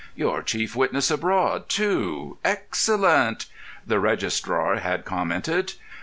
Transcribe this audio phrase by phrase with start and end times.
[0.15, 3.45] "Your chief witness abroad, too; excellent!"
[3.85, 5.73] the registrar had commented....